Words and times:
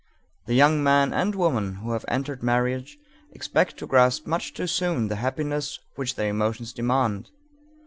The 0.47 0.55
young 0.55 0.81
man 0.83 1.13
and 1.13 1.35
woman 1.35 1.75
who 1.75 1.91
have 1.91 2.05
entered 2.07 2.41
marriage 2.41 2.97
expect 3.33 3.77
to 3.77 3.85
grasp 3.85 4.25
much 4.25 4.51
too 4.51 4.65
soon 4.65 5.09
the 5.09 5.17
happiness 5.17 5.77
which 5.93 6.15
their 6.15 6.29
emotions 6.29 6.73
demand. 6.73 7.29